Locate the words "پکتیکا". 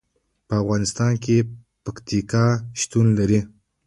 1.83-2.45